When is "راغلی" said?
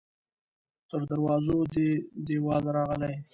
2.77-3.15